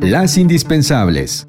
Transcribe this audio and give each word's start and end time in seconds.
Las 0.00 0.36
indispensables. 0.36 1.46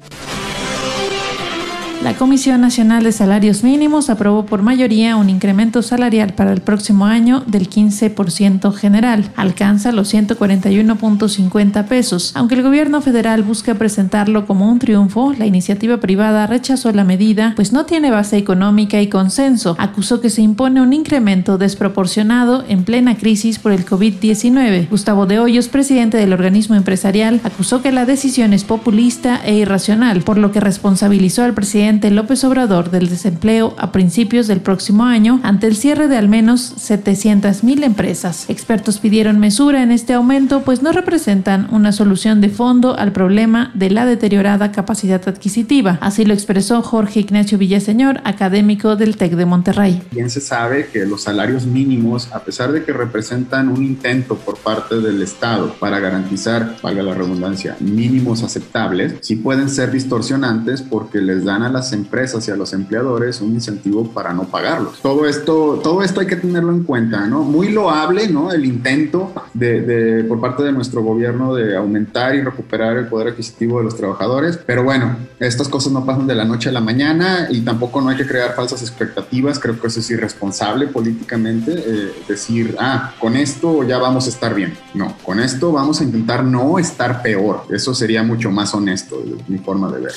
La 2.04 2.12
Comisión 2.12 2.60
Nacional 2.60 3.02
de 3.02 3.12
Salarios 3.12 3.64
Mínimos 3.64 4.10
aprobó 4.10 4.44
por 4.44 4.60
mayoría 4.60 5.16
un 5.16 5.30
incremento 5.30 5.80
salarial 5.80 6.34
para 6.34 6.52
el 6.52 6.60
próximo 6.60 7.06
año 7.06 7.42
del 7.46 7.70
15% 7.70 8.74
general. 8.74 9.30
Alcanza 9.36 9.90
los 9.90 10.12
141.50 10.12 11.86
pesos. 11.86 12.32
Aunque 12.36 12.56
el 12.56 12.62
gobierno 12.62 13.00
federal 13.00 13.42
busca 13.42 13.76
presentarlo 13.76 14.46
como 14.46 14.70
un 14.70 14.80
triunfo, 14.80 15.32
la 15.32 15.46
iniciativa 15.46 15.96
privada 15.96 16.46
rechazó 16.46 16.92
la 16.92 17.04
medida, 17.04 17.54
pues 17.56 17.72
no 17.72 17.86
tiene 17.86 18.10
base 18.10 18.36
económica 18.36 19.00
y 19.00 19.08
consenso. 19.08 19.74
Acusó 19.78 20.20
que 20.20 20.28
se 20.28 20.42
impone 20.42 20.82
un 20.82 20.92
incremento 20.92 21.56
desproporcionado 21.56 22.66
en 22.68 22.84
plena 22.84 23.16
crisis 23.16 23.58
por 23.58 23.72
el 23.72 23.86
COVID-19. 23.86 24.90
Gustavo 24.90 25.24
de 25.24 25.38
Hoyos, 25.38 25.68
presidente 25.68 26.18
del 26.18 26.34
organismo 26.34 26.74
empresarial, 26.74 27.40
acusó 27.44 27.80
que 27.80 27.92
la 27.92 28.04
decisión 28.04 28.52
es 28.52 28.64
populista 28.64 29.40
e 29.42 29.54
irracional, 29.54 30.20
por 30.20 30.36
lo 30.36 30.52
que 30.52 30.60
responsabilizó 30.60 31.44
al 31.44 31.54
presidente 31.54 31.93
López 32.02 32.44
Obrador 32.44 32.90
del 32.90 33.08
desempleo 33.08 33.74
a 33.78 33.92
principios 33.92 34.46
del 34.46 34.60
próximo 34.60 35.04
año 35.04 35.40
ante 35.42 35.66
el 35.66 35.76
cierre 35.76 36.08
de 36.08 36.16
al 36.16 36.28
menos 36.28 36.74
700.000 36.76 37.84
empresas. 37.84 38.46
Expertos 38.48 38.98
pidieron 38.98 39.38
mesura 39.38 39.82
en 39.82 39.92
este 39.92 40.14
aumento 40.14 40.62
pues 40.62 40.82
no 40.82 40.92
representan 40.92 41.68
una 41.70 41.92
solución 41.92 42.40
de 42.40 42.48
fondo 42.48 42.98
al 42.98 43.12
problema 43.12 43.70
de 43.74 43.90
la 43.90 44.06
deteriorada 44.06 44.72
capacidad 44.72 45.26
adquisitiva. 45.28 45.98
Así 46.00 46.24
lo 46.24 46.34
expresó 46.34 46.82
Jorge 46.82 47.20
Ignacio 47.20 47.58
Villaseñor, 47.58 48.20
académico 48.24 48.96
del 48.96 49.16
TEC 49.16 49.32
de 49.32 49.46
Monterrey. 49.46 50.02
Bien 50.10 50.30
se 50.30 50.40
sabe 50.40 50.88
que 50.92 51.06
los 51.06 51.22
salarios 51.22 51.66
mínimos, 51.66 52.30
a 52.32 52.40
pesar 52.40 52.72
de 52.72 52.84
que 52.84 52.92
representan 52.92 53.68
un 53.68 53.82
intento 53.84 54.36
por 54.36 54.58
parte 54.58 55.00
del 55.00 55.22
Estado 55.22 55.74
para 55.78 56.00
garantizar, 56.00 56.76
valga 56.82 57.02
la 57.02 57.14
redundancia, 57.14 57.76
mínimos 57.80 58.42
aceptables, 58.42 59.14
sí 59.20 59.36
pueden 59.36 59.68
ser 59.68 59.90
distorsionantes 59.90 60.82
porque 60.82 61.20
les 61.20 61.44
dan 61.44 61.62
a 61.62 61.70
las 61.70 61.83
empresas 61.92 62.46
y 62.48 62.50
a 62.50 62.56
los 62.56 62.72
empleadores 62.72 63.40
un 63.40 63.54
incentivo 63.54 64.08
para 64.12 64.32
no 64.32 64.44
pagarlos. 64.44 65.00
Todo 65.00 65.26
esto, 65.26 65.80
todo 65.82 66.02
esto 66.02 66.20
hay 66.20 66.26
que 66.26 66.36
tenerlo 66.36 66.72
en 66.72 66.84
cuenta, 66.84 67.26
¿no? 67.26 67.42
Muy 67.42 67.70
loable, 67.70 68.28
¿no? 68.28 68.52
El 68.52 68.64
intento 68.64 69.32
de, 69.52 70.24
por 70.28 70.40
parte 70.40 70.62
de 70.62 70.72
nuestro 70.72 71.02
gobierno 71.02 71.54
de 71.54 71.76
aumentar 71.76 72.34
y 72.34 72.42
recuperar 72.42 72.96
el 72.96 73.06
poder 73.06 73.28
adquisitivo 73.28 73.78
de 73.78 73.84
los 73.84 73.96
trabajadores, 73.96 74.58
pero 74.66 74.84
bueno, 74.84 75.16
estas 75.38 75.68
cosas 75.68 75.92
no 75.92 76.04
pasan 76.04 76.26
de 76.26 76.34
la 76.34 76.44
noche 76.44 76.68
a 76.68 76.72
la 76.72 76.80
mañana 76.80 77.48
y 77.50 77.60
tampoco 77.60 78.00
no 78.00 78.10
hay 78.10 78.16
que 78.16 78.26
crear 78.26 78.54
falsas 78.54 78.82
expectativas, 78.82 79.58
creo 79.58 79.80
que 79.80 79.86
eso 79.86 80.00
es 80.00 80.10
irresponsable 80.10 80.86
políticamente, 80.88 81.72
eh, 81.76 82.12
decir, 82.28 82.76
ah, 82.78 83.14
con 83.20 83.36
esto 83.36 83.84
ya 83.84 83.98
vamos 83.98 84.26
a 84.26 84.28
estar 84.28 84.54
bien. 84.54 84.74
No, 84.94 85.16
con 85.22 85.40
esto 85.40 85.72
vamos 85.72 86.00
a 86.00 86.04
intentar 86.04 86.44
no 86.44 86.78
estar 86.78 87.22
peor, 87.22 87.62
eso 87.70 87.94
sería 87.94 88.22
mucho 88.22 88.50
más 88.50 88.74
honesto, 88.74 89.22
mi 89.48 89.58
forma 89.58 89.90
de 89.90 90.00
ver. 90.00 90.12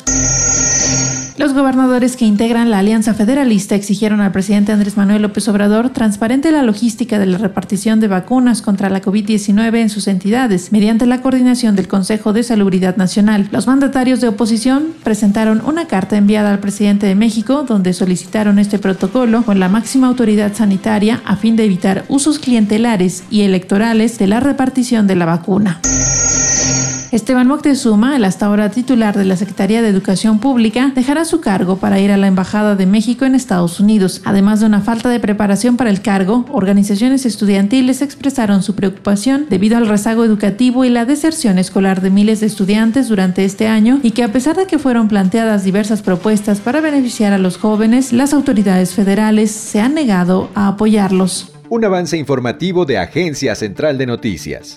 Los 1.37 1.53
gobernadores 1.53 2.17
que 2.17 2.25
integran 2.25 2.71
la 2.71 2.79
Alianza 2.79 3.13
Federalista 3.13 3.75
exigieron 3.75 4.21
al 4.21 4.31
presidente 4.31 4.71
Andrés 4.71 4.97
Manuel 4.97 5.21
López 5.21 5.47
Obrador 5.47 5.91
transparente 5.91 6.51
la 6.51 6.63
logística 6.63 7.19
de 7.19 7.27
la 7.27 7.37
repartición 7.37 7.99
de 7.99 8.07
vacunas 8.07 8.63
contra 8.63 8.89
la 8.89 9.03
COVID-19 9.03 9.75
en 9.77 9.89
sus 9.89 10.07
entidades, 10.07 10.71
mediante 10.71 11.05
la 11.05 11.21
coordinación 11.21 11.75
del 11.75 11.87
Consejo 11.87 12.33
de 12.33 12.41
Salubridad 12.41 12.97
Nacional. 12.97 13.49
Los 13.51 13.67
mandatarios 13.67 14.19
de 14.19 14.29
oposición 14.29 14.87
presentaron 15.03 15.61
una 15.63 15.85
carta 15.85 16.17
enviada 16.17 16.51
al 16.51 16.59
presidente 16.59 17.05
de 17.05 17.15
México 17.15 17.63
donde 17.67 17.93
solicitaron 17.93 18.57
este 18.57 18.79
protocolo 18.79 19.43
con 19.43 19.59
la 19.59 19.69
máxima 19.69 20.07
autoridad 20.07 20.55
sanitaria 20.55 21.21
a 21.23 21.35
fin 21.35 21.55
de 21.55 21.65
evitar 21.65 22.03
usos 22.09 22.39
clientelares 22.39 23.23
y 23.29 23.41
electorales 23.41 24.17
de 24.17 24.25
la 24.25 24.39
repartición 24.39 25.05
de 25.05 25.15
la 25.15 25.25
vacuna. 25.25 25.81
Esteban 27.11 27.47
Moctezuma, 27.47 28.17
el 28.17 28.25
hasta 28.25 28.47
ahora 28.47 28.69
titular 28.69 29.17
de 29.17 29.23
la 29.23 29.37
Secretaría 29.37 29.81
de 29.81 29.87
Educación 29.87 30.39
Pública, 30.39 30.91
dejará 30.93 31.23
su 31.23 31.39
cargo 31.39 31.77
para 31.77 32.01
ir 32.01 32.11
a 32.11 32.17
la 32.17 32.27
Embajada 32.27 32.75
de 32.75 32.85
México 32.85 33.23
en 33.23 33.33
Estados 33.33 33.79
Unidos. 33.79 34.21
Además 34.25 34.59
de 34.59 34.65
una 34.65 34.81
falta 34.81 35.09
de 35.09 35.21
preparación 35.21 35.77
para 35.77 35.89
el 35.89 36.01
cargo, 36.01 36.45
organizaciones 36.51 37.25
estudiantiles 37.25 38.01
expresaron 38.01 38.61
su 38.61 38.75
preocupación 38.75 39.45
debido 39.49 39.77
al 39.77 39.87
rezago 39.87 40.25
educativo 40.25 40.83
y 40.83 40.89
la 40.89 41.05
deserción 41.05 41.57
escolar 41.59 42.01
de 42.01 42.09
miles 42.09 42.41
de 42.41 42.47
estudiantes 42.47 43.07
durante 43.07 43.45
este 43.45 43.67
año 43.67 44.01
y 44.03 44.11
que 44.11 44.23
a 44.23 44.33
pesar 44.33 44.57
de 44.57 44.67
que 44.67 44.77
fueron 44.77 45.07
planteadas 45.07 45.63
diversas 45.63 46.01
propuestas 46.01 46.59
para 46.59 46.81
beneficiar 46.81 47.31
a 47.31 47.37
los 47.37 47.57
jóvenes, 47.57 48.11
las 48.11 48.33
autoridades 48.33 48.93
federales 48.93 49.51
se 49.51 49.79
han 49.79 49.93
negado 49.93 50.49
a 50.55 50.67
apoyarlos. 50.67 51.53
Un 51.69 51.85
avance 51.85 52.17
informativo 52.17 52.85
de 52.85 52.97
Agencia 52.97 53.55
Central 53.55 53.97
de 53.97 54.05
Noticias. 54.07 54.75